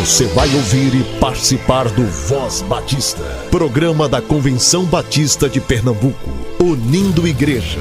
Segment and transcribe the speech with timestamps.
[0.00, 6.30] Você vai ouvir e participar do Voz Batista, programa da Convenção Batista de Pernambuco,
[6.60, 7.78] unindo igreja.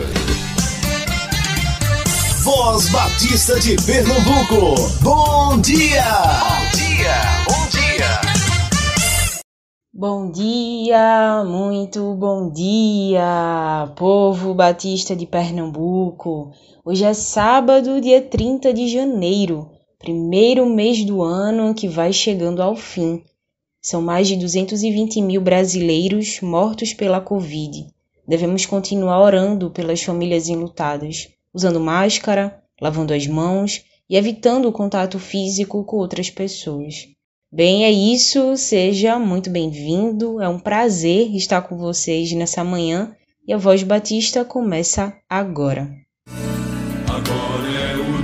[2.44, 6.06] Voz Batista de Pernambuco, bom dia!
[6.06, 7.16] Bom dia,
[7.48, 8.22] bom dia!
[9.92, 16.52] Bom dia, muito bom dia, povo batista de Pernambuco.
[16.86, 19.73] Hoje é sábado, dia 30 de janeiro
[20.04, 23.24] primeiro mês do ano que vai chegando ao fim.
[23.82, 27.88] São mais de 220 mil brasileiros mortos pela Covid.
[28.28, 35.18] Devemos continuar orando pelas famílias enlutadas, usando máscara, lavando as mãos e evitando o contato
[35.18, 37.08] físico com outras pessoas.
[37.50, 38.58] Bem, é isso.
[38.58, 40.42] Seja muito bem-vindo.
[40.42, 43.16] É um prazer estar com vocês nessa manhã
[43.48, 45.90] e a Voz Batista começa agora.
[47.08, 48.24] Agora é o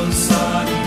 [0.00, 0.79] De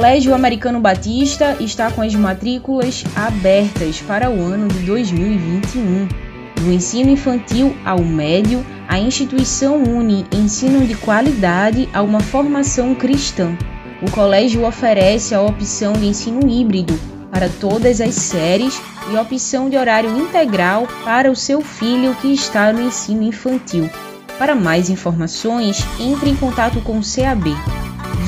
[0.00, 6.08] Colégio Americano Batista está com as matrículas abertas para o ano de 2021.
[6.56, 13.54] Do ensino infantil ao médio, a instituição une ensino de qualidade a uma formação cristã.
[14.00, 16.98] O colégio oferece a opção de ensino híbrido
[17.30, 18.80] para todas as séries
[19.12, 23.90] e opção de horário integral para o seu filho que está no ensino infantil.
[24.38, 27.54] Para mais informações, entre em contato com o CAB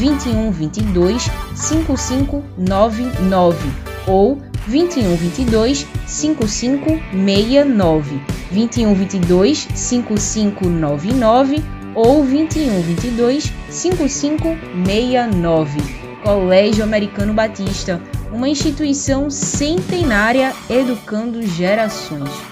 [0.03, 3.73] 21 22 5599
[4.09, 8.21] ou 21 22 5569
[8.51, 11.63] 21 22 5599
[11.95, 15.81] ou 21 22 5569
[16.25, 18.03] Colégio Americano Batista,
[18.33, 22.52] uma instituição centenária educando gerações.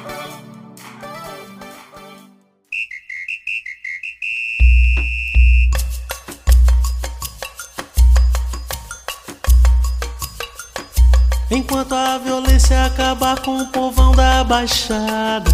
[11.81, 15.51] Enquanto a violência acabar com o povão da baixada.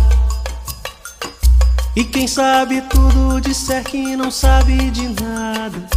[1.94, 5.88] E quem sabe tudo disser que não sabe de nada.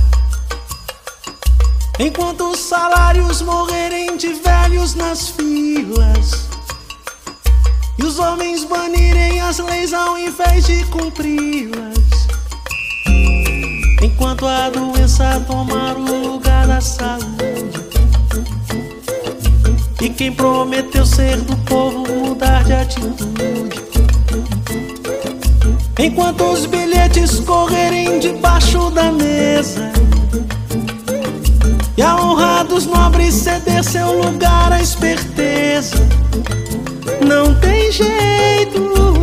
[1.97, 6.47] Enquanto os salários morrerem de velhos nas filas.
[7.97, 12.27] E os homens banirem as leis ao invés de cumpri-las.
[13.99, 17.48] Enquanto a doença tomar o lugar da saúde.
[20.01, 23.81] E quem prometeu ser do povo mudar de atitude.
[25.99, 29.91] Enquanto os bilhetes correrem debaixo da mesa.
[31.97, 35.97] E a honra dos nobres ceder seu lugar à esperteza.
[37.27, 39.13] Não tem jeito, não,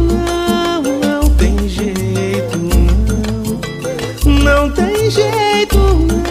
[0.82, 4.42] não tem jeito, não.
[4.44, 6.25] Não tem jeito, não,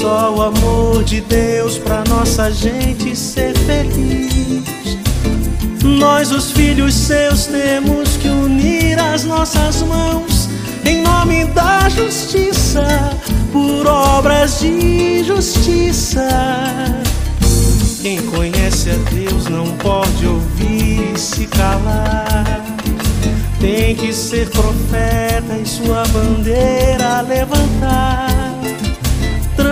[0.00, 4.64] Só o amor de Deus pra nossa gente ser feliz.
[5.84, 10.48] Nós, os filhos seus, temos que unir as nossas mãos
[10.86, 12.80] em nome da justiça,
[13.52, 16.26] por obras de justiça.
[18.00, 22.64] Quem conhece a Deus não pode ouvir e se calar.
[23.60, 28.29] Tem que ser profeta e sua bandeira levantar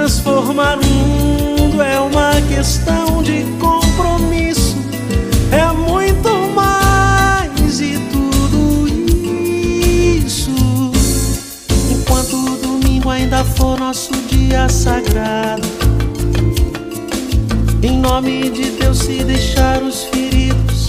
[0.09, 4.79] transformar o mundo é uma questão de compromisso.
[5.53, 8.89] É muito mais e tudo
[10.25, 10.51] isso.
[11.91, 15.69] Enquanto o domingo ainda for nosso dia sagrado,
[17.83, 20.87] em nome de Deus, se deixar os feridos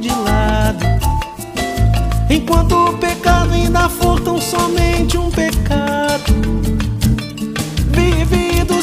[0.00, 0.84] de lado.
[2.30, 6.23] Enquanto o pecado ainda for tão somente um pecado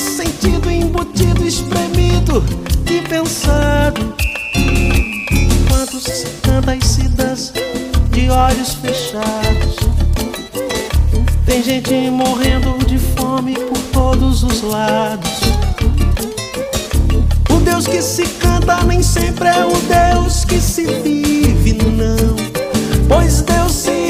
[0.02, 2.44] sentido, embutido, espremido
[2.90, 4.14] e pensado.
[6.42, 7.54] Canta e se dança
[8.12, 9.76] de olhos fechados,
[11.46, 15.42] tem gente morrendo de fome por todos os lados.
[17.50, 22.36] O Deus que se canta nem sempre é o Deus que se vive, não.
[23.08, 24.01] Pois Deus se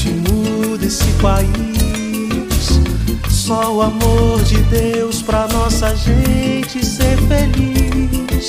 [0.00, 2.80] gente muda esse país.
[3.28, 8.48] Só o amor de Deus pra nossa gente ser feliz.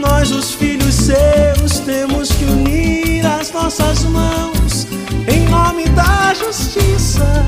[0.00, 4.86] Nós, os filhos seus, temos que unir as nossas mãos
[5.28, 7.44] em nome da justiça,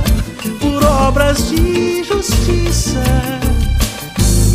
[0.60, 3.02] por obras de justiça.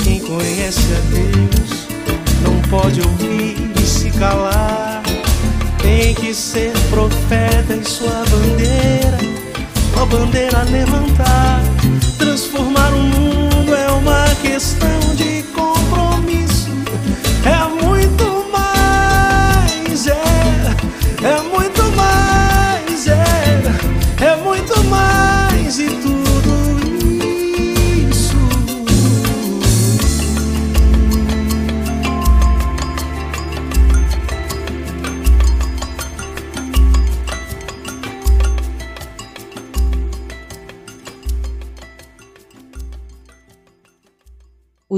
[0.03, 1.87] Quem conhece a Deus
[2.43, 4.56] não pode ouvir e se calar.
[6.33, 9.17] Ser profeta em sua bandeira,
[9.93, 11.61] sua bandeira levantar.
[12.17, 15.36] Transformar o mundo é uma questão de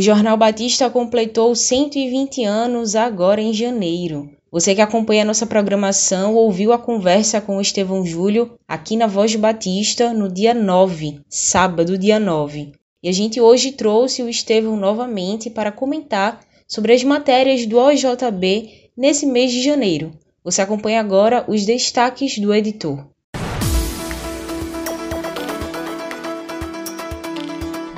[0.09, 4.27] Jornal Batista completou 120 anos agora em janeiro.
[4.51, 9.35] Você que acompanha nossa programação ouviu a conversa com o Estevão Júlio aqui na Voz
[9.35, 12.71] Batista no dia 9, sábado, dia 9.
[13.03, 18.89] E a gente hoje trouxe o Estevão novamente para comentar sobre as matérias do OJB
[18.97, 20.11] nesse mês de janeiro.
[20.43, 23.05] Você acompanha agora os destaques do editor.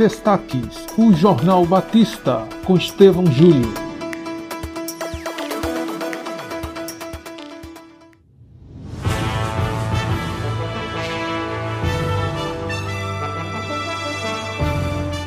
[0.02, 3.72] Destaques: o Jornal Batista, com Estevão Júlio.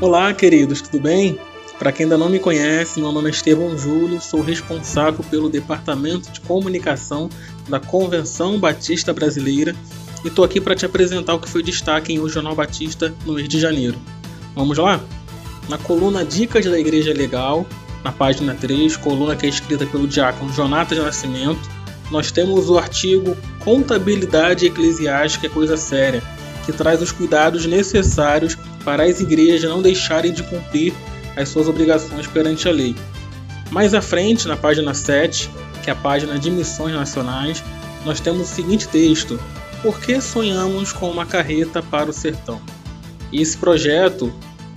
[0.00, 1.38] Olá, queridos, tudo bem?
[1.78, 6.32] Para quem ainda não me conhece, meu nome é Estevão Júlio, sou responsável pelo Departamento
[6.32, 7.30] de Comunicação
[7.68, 9.72] da Convenção Batista Brasileira
[10.24, 13.34] e estou aqui para te apresentar o que foi destaque em O Jornal Batista no
[13.34, 13.96] mês de janeiro.
[14.54, 15.00] Vamos lá?
[15.68, 17.66] Na coluna Dicas da Igreja Legal,
[18.04, 21.68] na página 3, coluna que é escrita pelo diácono Jonatas Nascimento,
[22.10, 26.22] nós temos o artigo Contabilidade Eclesiástica é Coisa Séria,
[26.64, 30.92] que traz os cuidados necessários para as igrejas não deixarem de cumprir
[31.36, 32.94] as suas obrigações perante a lei.
[33.70, 35.50] Mais à frente, na página 7,
[35.82, 37.64] que é a página de missões nacionais,
[38.04, 39.40] nós temos o seguinte texto:
[39.82, 42.60] Por que sonhamos com uma carreta para o sertão?
[43.34, 44.32] E esse projeto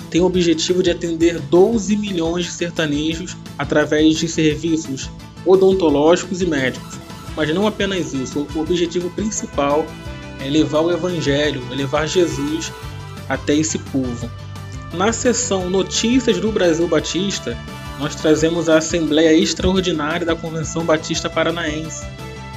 [0.09, 5.11] tem o objetivo de atender 12 milhões de sertanejos através de serviços
[5.45, 6.97] odontológicos e médicos.
[7.35, 9.85] Mas não apenas isso, o objetivo principal
[10.43, 12.73] é levar o Evangelho, é levar Jesus
[13.29, 14.27] até esse povo.
[14.91, 17.55] Na seção Notícias do Brasil Batista,
[17.99, 22.03] nós trazemos a Assembleia Extraordinária da Convenção Batista Paranaense,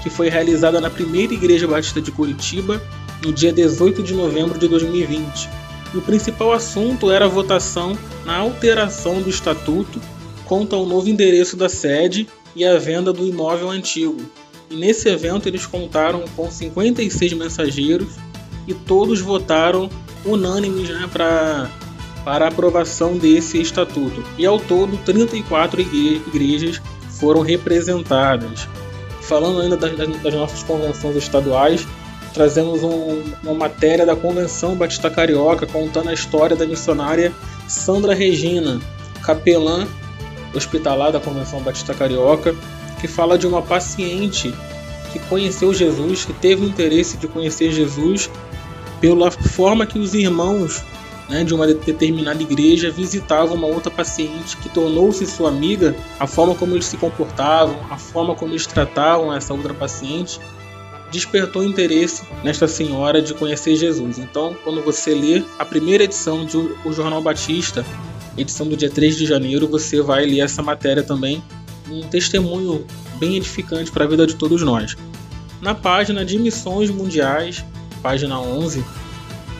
[0.02, 2.82] que foi realizada na primeira Igreja Batista de Curitiba
[3.22, 5.60] no dia 18 de novembro de 2020.
[5.92, 10.00] E o principal assunto era a votação na alteração do estatuto
[10.44, 14.20] quanto ao novo endereço da sede e a venda do imóvel antigo.
[14.70, 18.14] E nesse evento eles contaram com 56 mensageiros
[18.66, 19.88] e todos votaram
[20.24, 21.70] unânimes né, para
[22.24, 24.22] para aprovação desse estatuto.
[24.36, 28.68] E ao todo, 34 igrejas foram representadas.
[29.22, 31.86] Falando ainda das, das nossas convenções estaduais,
[32.32, 37.32] trazemos um, uma matéria da Convenção Batista Carioca contando a história da missionária
[37.68, 38.80] Sandra Regina,
[39.22, 39.86] capelã
[40.54, 42.54] hospitalar da Convenção Batista Carioca,
[43.00, 44.52] que fala de uma paciente
[45.12, 48.30] que conheceu Jesus, que teve o interesse de conhecer Jesus
[49.00, 50.84] pela forma que os irmãos
[51.28, 56.54] né, de uma determinada igreja visitavam uma outra paciente que tornou-se sua amiga, a forma
[56.54, 60.40] como eles se comportavam, a forma como eles tratavam essa outra paciente,
[61.10, 64.18] despertou interesse nesta senhora de conhecer Jesus.
[64.18, 67.84] Então, quando você lê a primeira edição do Jornal Batista,
[68.36, 71.42] edição do dia 3 de janeiro, você vai ler essa matéria também,
[71.90, 72.86] um testemunho
[73.18, 74.96] bem edificante para a vida de todos nós.
[75.60, 77.64] Na página de Missões Mundiais,
[78.02, 78.84] página 11,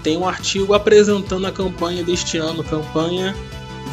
[0.03, 3.35] tem um artigo apresentando a campanha deste ano, campanha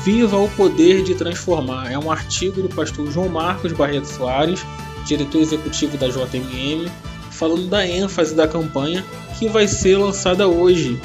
[0.04, 1.92] Viva o Poder de Transformar.
[1.92, 4.64] É um artigo do pastor João Marcos Barreto Soares,
[5.06, 6.90] diretor executivo da JMM,
[7.38, 9.06] falando da ênfase da campanha
[9.38, 11.00] que vai ser lançada hoje,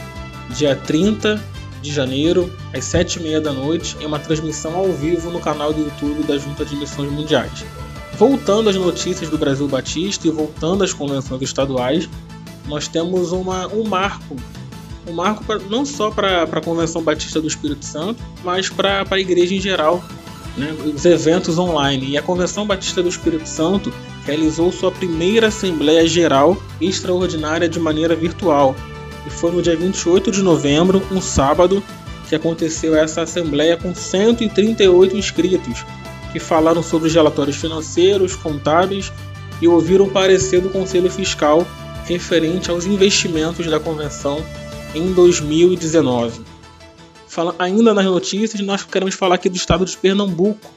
[0.50, 1.42] dia 30
[1.82, 6.22] de janeiro, às 7h30 da noite, em uma transmissão ao vivo no canal do YouTube
[6.22, 7.64] da Junta de Missões Mundiais.
[8.16, 12.08] Voltando às notícias do Brasil Batista e voltando às convenções estaduais,
[12.66, 14.36] nós temos uma, um marco
[15.06, 19.18] um marco pra, não só para a Convenção Batista do Espírito Santo, mas para a
[19.18, 20.02] igreja em geral,
[20.56, 22.10] né, os eventos online.
[22.10, 23.92] E a Convenção Batista do Espírito Santo
[24.24, 28.76] realizou sua primeira Assembleia Geral Extraordinária de maneira virtual.
[29.26, 31.82] E foi no dia 28 de novembro, um sábado,
[32.28, 35.84] que aconteceu essa Assembleia com 138 inscritos,
[36.32, 39.12] que falaram sobre os relatórios financeiros, contábeis
[39.60, 41.66] e ouviram o parecer do Conselho Fiscal
[42.06, 44.44] referente aos investimentos da convenção
[44.94, 46.51] em 2019.
[47.32, 50.70] Fala, ainda nas notícias, nós queremos falar aqui do estado de Pernambuco,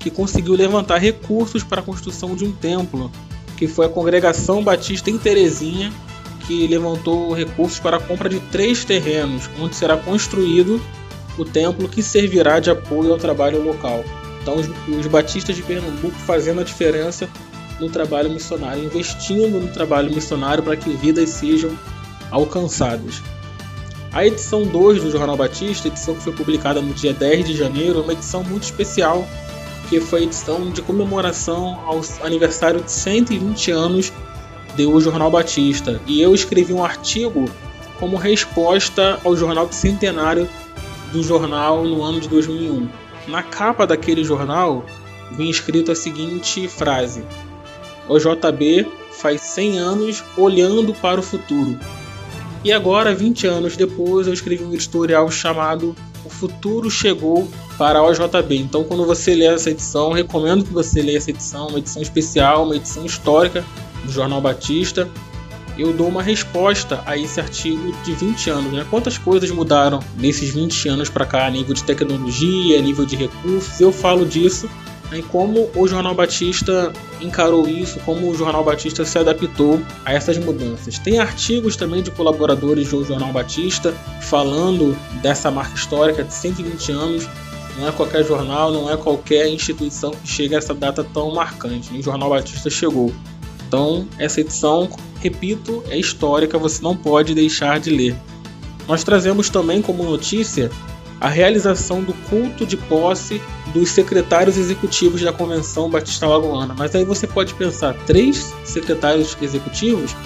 [0.00, 3.08] que conseguiu levantar recursos para a construção de um templo,
[3.56, 5.92] que foi a Congregação Batista em Terezinha,
[6.44, 10.82] que levantou recursos para a compra de três terrenos, onde será construído
[11.38, 14.04] o templo que servirá de apoio ao trabalho local.
[14.42, 17.28] Então, os, os batistas de Pernambuco fazendo a diferença
[17.78, 21.70] no trabalho missionário, investindo no trabalho missionário para que vidas sejam
[22.28, 23.22] alcançadas.
[24.12, 27.98] A edição 2 do Jornal Batista, edição que foi publicada no dia 10 de janeiro,
[27.98, 29.26] é uma edição muito especial,
[29.88, 34.12] que foi a edição de comemoração ao aniversário de 120 anos
[34.76, 35.98] do Jornal Batista.
[36.06, 37.46] E eu escrevi um artigo
[37.98, 40.46] como resposta ao jornal de centenário
[41.10, 42.86] do jornal no ano de 2001.
[43.28, 44.84] Na capa daquele jornal
[45.30, 47.24] vinha escrito a seguinte frase:
[48.06, 51.78] O JB faz 100 anos olhando para o futuro.
[52.64, 58.02] E agora, 20 anos depois, eu escrevi um editorial chamado O Futuro Chegou para a
[58.04, 58.56] OJB.
[58.56, 62.64] Então, quando você lê essa edição, recomendo que você leia essa edição, uma edição especial,
[62.64, 63.64] uma edição histórica
[64.04, 65.08] do Jornal Batista.
[65.76, 68.72] Eu dou uma resposta a esse artigo de 20 anos.
[68.72, 68.86] Né?
[68.88, 73.16] Quantas coisas mudaram nesses 20 anos para cá, a nível de tecnologia, a nível de
[73.16, 73.80] recursos?
[73.80, 74.70] Eu falo disso
[75.14, 80.38] e como o Jornal Batista encarou isso, como o Jornal Batista se adaptou a essas
[80.38, 80.98] mudanças.
[80.98, 83.92] Tem artigos também de colaboradores do Jornal Batista
[84.22, 87.28] falando dessa marca histórica de 120 anos.
[87.78, 91.94] Não é qualquer jornal, não é qualquer instituição que chega a essa data tão marcante.
[91.94, 93.12] E o Jornal Batista chegou.
[93.66, 94.88] Então, essa edição,
[95.20, 98.14] repito, é histórica, você não pode deixar de ler.
[98.86, 100.70] Nós trazemos também como notícia
[101.22, 103.40] a realização do culto de posse
[103.72, 106.74] dos secretários executivos da Convenção Batista Lagoana.
[106.76, 110.16] Mas aí você pode pensar, três secretários executivos?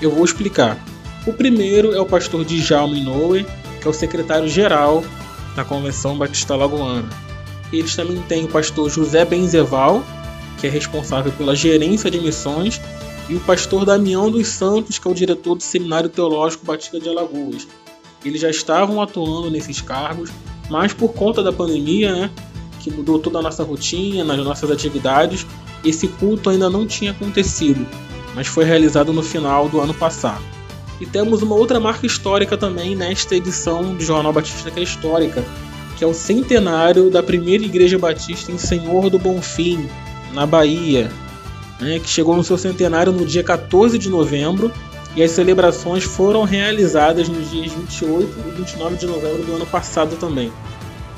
[0.00, 0.78] Eu vou explicar.
[1.26, 3.44] O primeiro é o pastor Djalma Inoue,
[3.80, 5.02] que é o secretário-geral
[5.56, 7.08] da Convenção Batista Lagoana.
[7.72, 10.04] Eles também têm o pastor José Benzeval,
[10.60, 12.80] que é responsável pela gerência de missões,
[13.28, 17.08] e o pastor Damião dos Santos, que é o diretor do Seminário Teológico Batista de
[17.08, 17.66] Alagoas.
[18.26, 20.30] Eles já estavam atuando nesses cargos,
[20.68, 22.30] mas por conta da pandemia, né,
[22.80, 25.46] que mudou toda a nossa rotina, nas nossas atividades,
[25.84, 27.86] esse culto ainda não tinha acontecido,
[28.34, 30.42] mas foi realizado no final do ano passado.
[31.00, 35.44] E temos uma outra marca histórica também nesta edição do Jornal Batista que é histórica,
[35.96, 39.88] que é o centenário da primeira igreja batista em Senhor do Bonfim,
[40.32, 41.12] na Bahia,
[41.80, 44.72] né, que chegou no seu centenário no dia 14 de novembro
[45.16, 50.14] e as celebrações foram realizadas nos dias 28 e 29 de novembro do ano passado
[50.16, 50.52] também.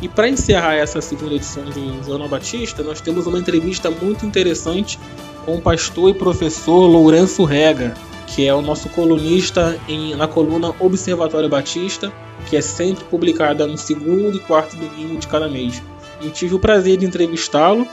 [0.01, 4.99] E para encerrar essa segunda edição do Jornal Batista, nós temos uma entrevista muito interessante
[5.45, 7.95] com o pastor e professor Lourenço Rega,
[8.29, 12.13] que é o nosso colunista em, na coluna Observatório Batista,
[12.49, 15.83] que é sempre publicada no segundo e quarto domingo de cada mês.
[16.21, 17.87] E tive o prazer de entrevistá-lo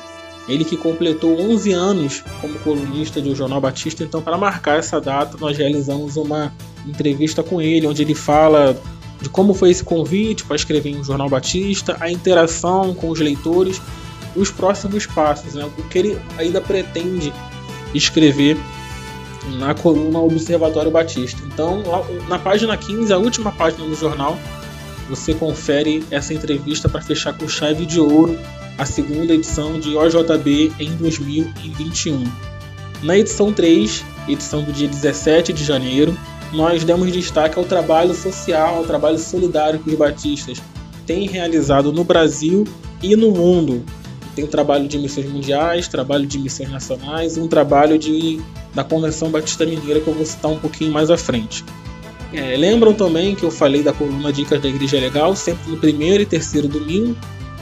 [0.47, 5.37] ele que completou 11 anos como colunista do Jornal Batista, então para marcar essa data
[5.39, 6.53] nós realizamos uma
[6.85, 8.79] entrevista com ele, onde ele fala
[9.21, 13.19] de como foi esse convite para escrever em um Jornal Batista, a interação com os
[13.19, 13.81] leitores,
[14.35, 15.67] os próximos passos, né?
[15.77, 17.33] o que ele ainda pretende
[17.93, 18.57] escrever
[19.57, 21.41] na coluna Observatório Batista.
[21.45, 21.81] Então,
[22.27, 24.37] na página 15, a última página do jornal,
[25.09, 28.37] você confere essa entrevista para fechar com chave de ouro
[28.77, 32.23] a segunda edição de OJB em 2021.
[33.01, 36.17] Na edição 3, edição do dia 17 de janeiro,
[36.51, 40.61] nós demos destaque ao trabalho social, ao trabalho solidário que os batistas
[41.05, 42.65] têm realizado no Brasil
[43.01, 43.83] e no mundo.
[44.35, 48.41] Tem um trabalho de missões mundiais, trabalho de missões nacionais e um trabalho de,
[48.73, 51.63] da Convenção Batista Mineira que eu vou citar um pouquinho mais à frente.
[52.33, 56.21] É, lembram também que eu falei da coluna Dicas da Igreja Legal, sempre no primeiro
[56.21, 57.15] e terceiro domingo.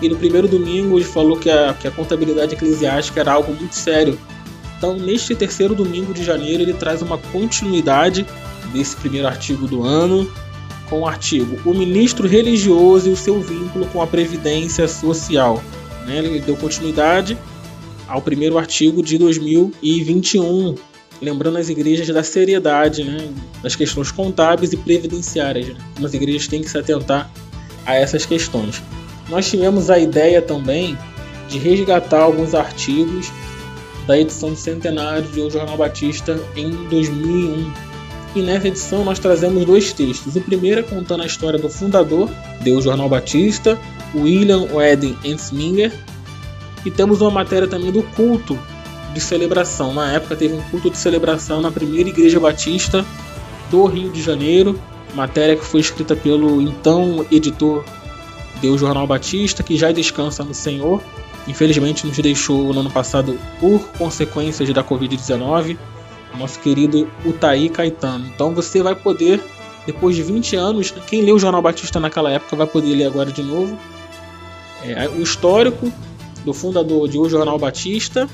[0.04, 3.74] E no primeiro domingo ele falou que a, que a contabilidade eclesiástica era algo muito
[3.74, 4.20] sério.
[4.78, 8.26] Então, neste terceiro domingo de janeiro, ele traz uma continuidade
[8.74, 10.30] desse primeiro artigo do ano,
[10.90, 15.64] com o artigo O Ministro Religioso e o seu vínculo com a Previdência Social.
[16.06, 16.18] Né?
[16.18, 17.38] Ele deu continuidade
[18.06, 20.76] ao primeiro artigo de 2021,
[21.22, 23.30] lembrando as igrejas da seriedade né?
[23.62, 25.70] das questões contábeis e previdenciárias.
[25.70, 25.78] Né?
[26.04, 27.32] As igrejas têm que se atentar
[27.86, 28.82] a essas questões.
[29.30, 30.98] Nós tivemos a ideia também
[31.48, 33.32] de resgatar alguns artigos
[34.08, 37.72] da edição do centenário de O Jornal Batista em 2001.
[38.36, 40.36] E nessa edição nós trazemos dois textos.
[40.36, 42.30] O primeiro é contando a história do fundador
[42.62, 43.80] do Jornal Batista,
[44.16, 45.94] William Weden Ensminger,
[46.86, 48.58] e temos uma matéria também do culto
[49.14, 49.94] de celebração.
[49.94, 53.06] Na época teve um culto de celebração na primeira igreja batista
[53.70, 54.80] do Rio de Janeiro,
[55.14, 57.86] matéria que foi escrita pelo então editor
[58.62, 61.02] do Jornal Batista, que já descansa no Senhor.
[61.48, 65.78] Infelizmente nos deixou no ano passado por consequências da Covid-19,
[66.38, 68.26] nosso querido Utaí Caetano.
[68.28, 69.42] Então você vai poder,
[69.86, 73.32] depois de 20 anos, quem leu o Jornal Batista naquela época vai poder ler agora
[73.32, 73.78] de novo.
[74.84, 75.92] É, o histórico
[76.44, 78.28] do fundador de O Jornal Batista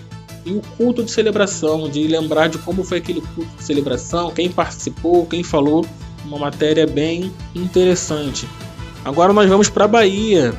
[0.45, 4.49] e o culto de celebração, de lembrar de como foi aquele culto de celebração, quem
[4.49, 5.85] participou, quem falou,
[6.25, 8.47] uma matéria bem interessante.
[9.03, 10.53] Agora nós vamos para a Bahia,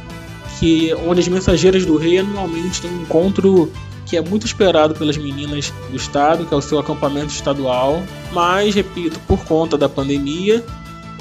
[0.59, 3.71] que onde as mensageiras do rei anualmente têm um encontro
[4.07, 8.75] que é muito esperado pelas meninas do estado, que é o seu acampamento estadual, mas
[8.75, 10.65] repito, por conta da pandemia,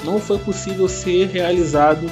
[0.04, 2.10] não foi possível ser realizado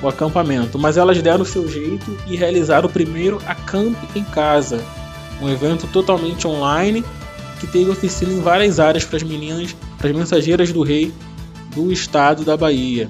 [0.00, 4.80] o acampamento, mas elas deram o seu jeito e realizaram o primeiro acampe em casa,
[5.42, 7.04] um evento totalmente online
[7.58, 11.12] que teve oficina em várias áreas para as meninas, para as mensageiras do rei
[11.74, 13.08] do estado da Bahia.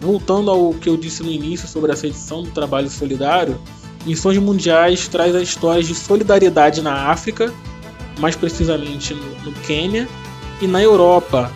[0.00, 3.60] Voltando ao que eu disse no início sobre essa edição do trabalho solidário,
[4.06, 7.52] Missões Mundiais traz as histórias de solidariedade na África,
[8.18, 10.08] mais precisamente no, no Quênia,
[10.60, 11.52] e na Europa,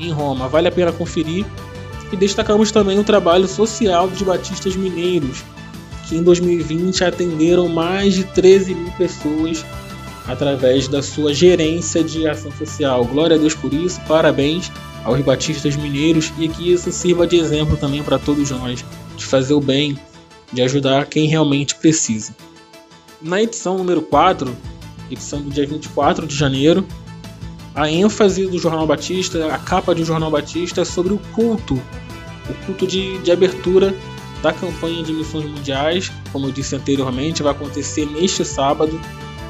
[0.00, 0.48] em Roma.
[0.48, 1.46] Vale a pena conferir.
[2.12, 5.42] E destacamos também o trabalho social dos batistas mineiros,
[6.08, 9.64] que em 2020 atenderam mais de 13 mil pessoas
[10.26, 13.04] através da sua gerência de ação social.
[13.04, 14.70] Glória a Deus por isso, parabéns
[15.06, 18.84] aos batistas mineiros e que isso sirva de exemplo também para todos nós,
[19.16, 19.96] de fazer o bem,
[20.52, 22.34] de ajudar quem realmente precisa.
[23.22, 24.54] Na edição número 4,
[25.08, 26.84] edição do dia 24 de janeiro,
[27.72, 31.80] a ênfase do Jornal Batista, a capa do Jornal Batista é sobre o culto,
[32.50, 33.94] o culto de, de abertura
[34.42, 39.00] da campanha de missões mundiais, como eu disse anteriormente, vai acontecer neste sábado,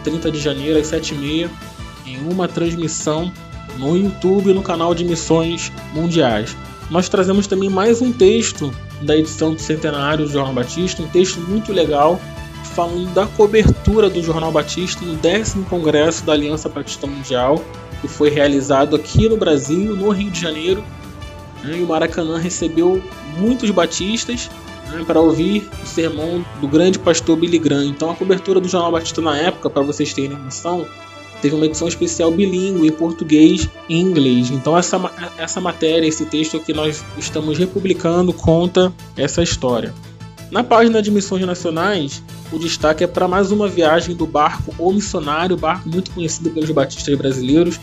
[0.05, 1.49] 30 de janeiro, às 7h30,
[2.05, 3.33] em uma transmissão
[3.79, 6.57] no YouTube no canal de Missões Mundiais.
[6.91, 11.41] Nós trazemos também mais um texto da edição do centenário do Jornal Batista, um texto
[11.41, 12.21] muito legal
[12.77, 17.65] falando da cobertura do Jornal Batista no décimo congresso da Aliança Batista Mundial,
[18.01, 20.85] que foi realizado aqui no Brasil, no Rio de Janeiro.
[21.65, 23.03] Né, e o Maracanã recebeu
[23.39, 24.51] muitos batistas
[24.91, 27.87] né, para ouvir o sermão do grande pastor Billy Graham.
[27.87, 30.87] Então a cobertura do Jornal Batista na época, para vocês terem noção,
[31.41, 34.51] teve uma edição especial bilíngue em português e inglês.
[34.51, 34.99] Então essa,
[35.39, 39.93] essa matéria, esse texto que nós estamos republicando conta essa história.
[40.51, 42.23] Na página de missões nacionais,
[42.53, 46.71] o destaque é para mais uma viagem do barco O Missionário, barco muito conhecido pelos
[46.71, 47.81] batistas brasileiros,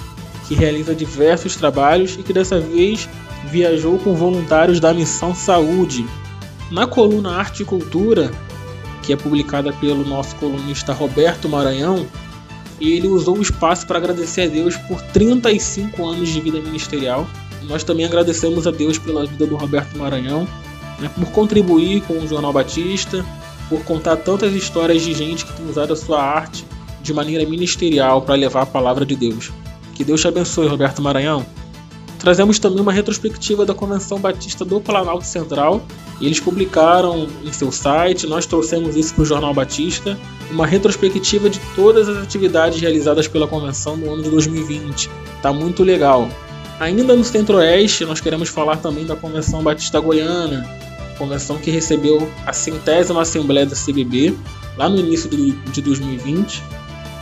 [0.47, 3.09] que realiza diversos trabalhos e que dessa vez
[3.49, 6.05] viajou com voluntários da Missão Saúde.
[6.71, 8.31] Na coluna Arte e Cultura,
[9.01, 12.05] que é publicada pelo nosso colunista Roberto Maranhão,
[12.83, 17.25] e ele usou o espaço para agradecer a Deus por 35 anos de vida ministerial.
[17.61, 20.45] Nós também agradecemos a Deus pela vida do Roberto Maranhão,
[20.99, 23.25] né, por contribuir com o Jornal Batista,
[23.69, 26.65] por contar tantas histórias de gente que tem usado a sua arte
[27.01, 29.49] de maneira ministerial para levar a palavra de Deus.
[29.95, 31.45] Que Deus te abençoe, Roberto Maranhão.
[32.19, 35.81] Trazemos também uma retrospectiva da Convenção Batista do Planalto Central.
[36.21, 40.17] Eles publicaram em seu site, nós trouxemos isso para o Jornal Batista,
[40.51, 45.09] uma retrospectiva de todas as atividades realizadas pela convenção no ano de 2020.
[45.41, 46.29] Tá muito legal.
[46.79, 50.67] Ainda no Centro-Oeste, nós queremos falar também da Convenção Batista Goiana,
[51.17, 54.35] convenção que recebeu a centésima Assembleia da CBB,
[54.77, 56.61] lá no início de 2020.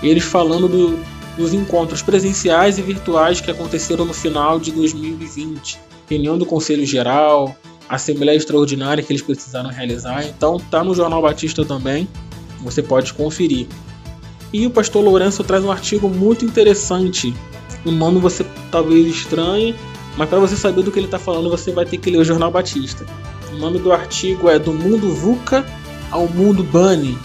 [0.01, 0.99] Eles falando do,
[1.37, 5.79] dos encontros presenciais e virtuais que aconteceram no final de 2020.
[6.09, 7.55] Reunião do Conselho Geral,
[7.89, 10.25] Assembleia Extraordinária que eles precisaram realizar.
[10.25, 12.07] Então tá no Jornal Batista também,
[12.59, 13.67] você pode conferir.
[14.53, 17.33] E o pastor Lourenço traz um artigo muito interessante.
[17.85, 19.75] O nome você talvez estranhe,
[20.17, 22.23] mas para você saber do que ele está falando, você vai ter que ler o
[22.23, 23.05] Jornal Batista.
[23.51, 25.65] O nome do artigo é Do Mundo VUCA
[26.11, 27.17] ao Mundo Bunny,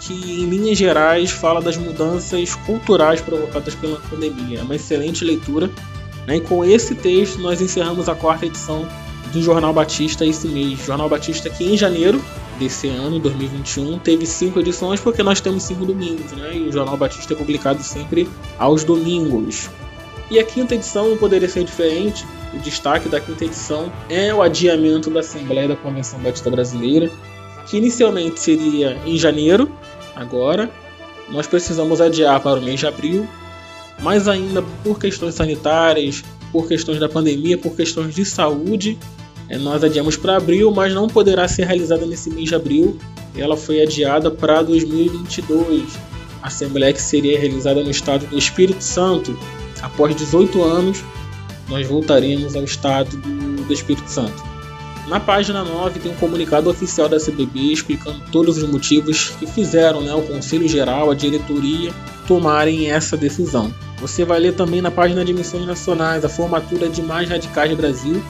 [0.00, 4.60] que em linhas gerais fala das mudanças culturais provocadas pela pandemia.
[4.60, 5.68] É uma excelente leitura.
[6.26, 6.36] Né?
[6.36, 8.88] E com esse texto nós encerramos a quarta edição
[9.32, 10.78] do Jornal Batista esse mês.
[10.84, 12.22] Jornal Batista que em janeiro
[12.58, 16.56] desse ano, 2021, teve cinco edições porque nós temos cinco domingos, né?
[16.56, 19.68] E o Jornal Batista é publicado sempre aos domingos.
[20.30, 22.26] E a quinta edição não poderia ser diferente.
[22.52, 27.10] O destaque da quinta edição é o adiamento da Assembleia da Convenção Batista Brasileira,
[27.66, 29.70] que inicialmente seria em janeiro,
[30.14, 30.70] agora.
[31.28, 33.28] Nós precisamos adiar para o mês de abril,
[34.00, 38.98] mas ainda por questões sanitárias, por questões da pandemia, por questões de saúde,
[39.48, 42.98] é, nós adiamos para abril, mas não poderá ser realizada nesse mês de abril.
[43.36, 45.96] Ela foi adiada para 2022.
[46.42, 49.38] A Assembleia que seria realizada no estado do Espírito Santo.
[49.82, 51.04] Após 18 anos,
[51.68, 54.55] nós voltaremos ao estado do, do Espírito Santo.
[55.08, 60.00] Na página 9 tem um comunicado oficial da CBB explicando todos os motivos que fizeram
[60.00, 61.92] né, o Conselho Geral, a diretoria,
[62.26, 63.72] tomarem essa decisão.
[64.00, 67.76] Você vai ler também na página de missões nacionais a formatura de mais radicais do
[67.76, 68.20] Brasil,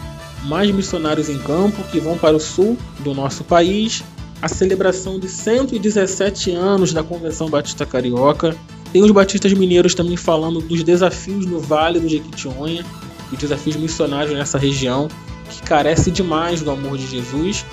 [0.45, 4.05] mais missionários em campo que vão para o sul do nosso país,
[4.43, 8.55] a celebração de 117 anos da Convenção Batista Carioca.
[8.93, 12.85] Tem os batistas mineiros também falando dos desafios no Vale do Jequitinhonha,
[13.33, 15.09] os desafios missionários nessa região
[15.49, 17.65] que carece demais do amor de Jesus.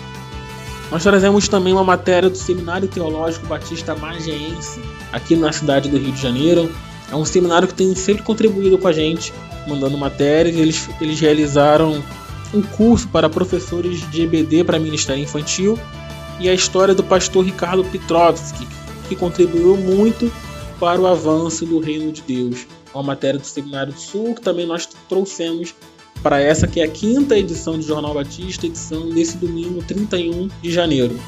[0.92, 4.80] Nós trazemos também uma matéria do Seminário Teológico Batista Magiense,
[5.12, 6.72] aqui na cidade do Rio de Janeiro.
[7.12, 9.34] É um seminário que tem sempre contribuído com a gente,
[9.68, 10.56] mandando matérias.
[10.56, 12.04] Eles, eles realizaram
[12.54, 15.80] um curso para professores de EBD para Ministério Infantil
[16.40, 18.68] e a história do pastor Ricardo Petrovski,
[19.08, 20.32] que contribuiu muito
[20.80, 22.68] para o avanço do reino de Deus.
[22.94, 25.74] Uma matéria do Seminário do Sul que também nós trouxemos
[26.24, 30.72] para essa que é a quinta edição do Jornal Batista, edição desse domingo 31 de
[30.72, 31.20] janeiro.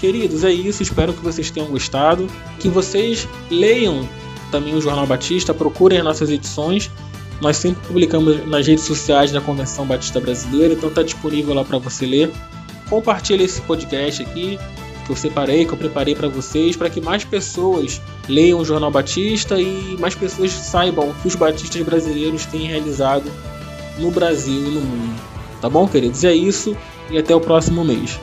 [0.00, 2.28] Queridos, é isso, espero que vocês tenham gostado,
[2.60, 4.08] que vocês leiam
[4.50, 6.88] também o Jornal Batista, procurem as nossas edições
[7.40, 11.78] nós sempre publicamos nas redes sociais da Convenção Batista Brasileira, então está disponível lá para
[11.78, 12.32] você ler.
[12.90, 14.58] Compartilhe esse podcast aqui
[15.06, 18.90] que eu separei, que eu preparei para vocês, para que mais pessoas leiam o Jornal
[18.90, 23.30] Batista e mais pessoas saibam o que os batistas brasileiros têm realizado
[23.98, 25.20] no Brasil e no mundo.
[25.60, 26.24] Tá bom, queridos?
[26.24, 26.76] É isso
[27.10, 28.20] e até o próximo mês.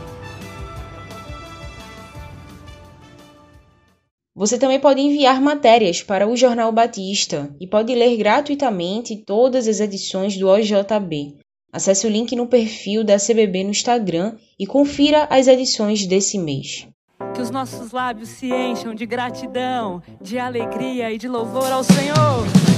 [4.38, 9.80] Você também pode enviar matérias para o Jornal Batista e pode ler gratuitamente todas as
[9.80, 11.38] edições do OJB.
[11.72, 16.88] Acesse o link no perfil da CBB no Instagram e confira as edições desse mês.
[17.34, 22.75] Que os nossos lábios se encham de gratidão, de alegria e de louvor ao Senhor.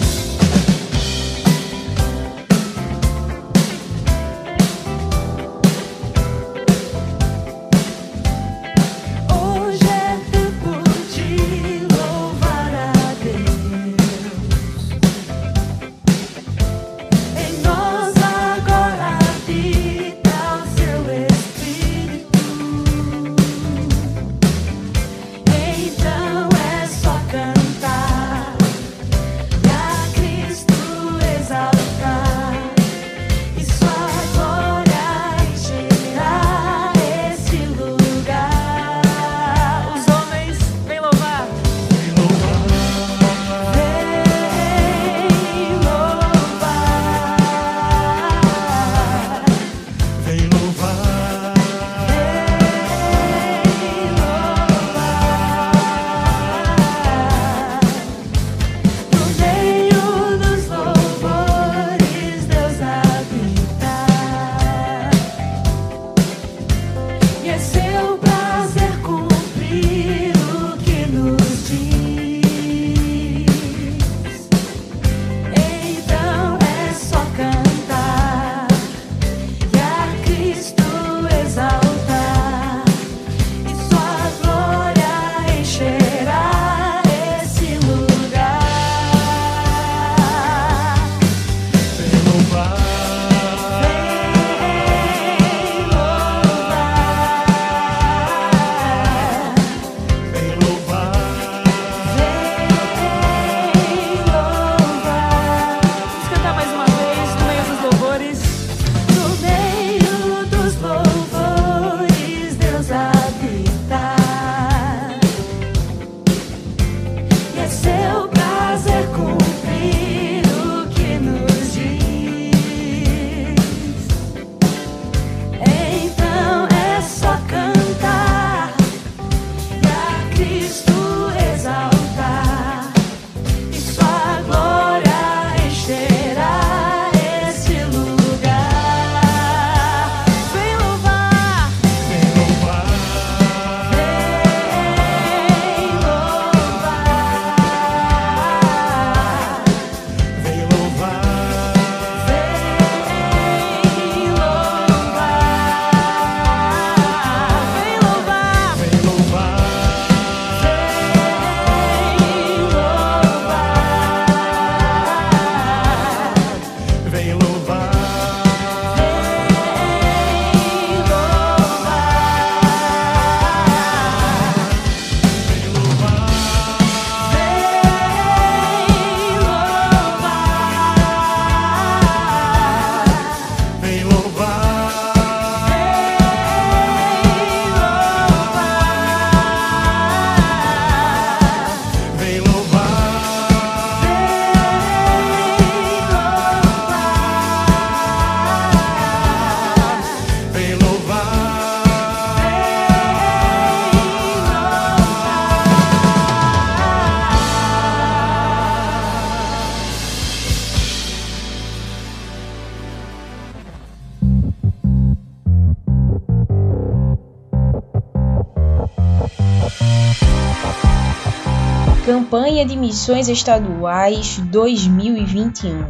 [222.66, 225.86] De Missões Estaduais 2021.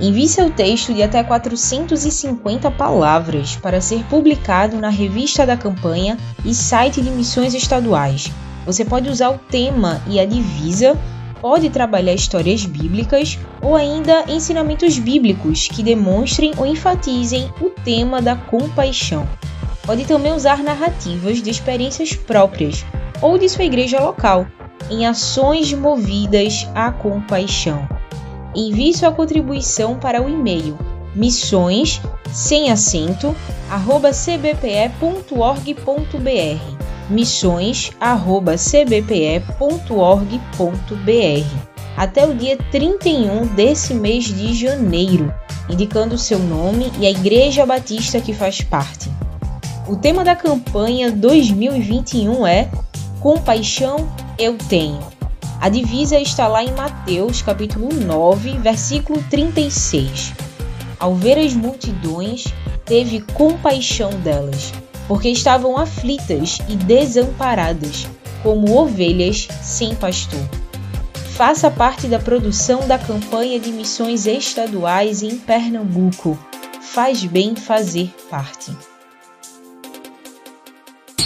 [0.00, 6.54] Envie seu texto de até 450 palavras para ser publicado na revista da campanha e
[6.54, 8.30] site de missões estaduais.
[8.66, 10.98] Você pode usar o tema e a divisa,
[11.40, 18.36] pode trabalhar histórias bíblicas ou ainda ensinamentos bíblicos que demonstrem ou enfatizem o tema da
[18.36, 19.26] compaixão.
[19.86, 22.84] Pode também usar narrativas de experiências próprias
[23.20, 24.46] ou de sua igreja local
[24.90, 27.88] em ações movidas à compaixão.
[28.54, 30.78] Envie sua contribuição para o e-mail
[31.14, 32.00] missões
[32.32, 33.34] sem acento
[33.70, 34.82] arroba cbpe.org.br
[37.10, 39.42] missões arroba cbpe.org.br
[41.96, 45.32] até o dia 31 desse mês de janeiro,
[45.68, 49.10] indicando seu nome e a Igreja Batista que faz parte.
[49.86, 52.70] O tema da campanha 2021 é
[53.22, 54.98] Compaixão eu tenho.
[55.60, 60.32] A divisa está lá em Mateus, capítulo 9, versículo 36.
[60.98, 62.52] Ao ver as multidões,
[62.84, 64.72] teve compaixão delas,
[65.06, 68.08] porque estavam aflitas e desamparadas,
[68.42, 70.42] como ovelhas sem pastor.
[71.36, 76.36] Faça parte da produção da campanha de missões estaduais em Pernambuco.
[76.80, 78.76] Faz bem fazer parte.